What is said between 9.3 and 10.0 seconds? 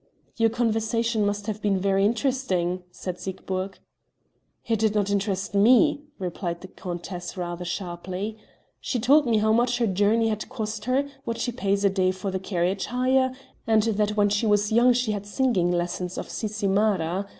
how much her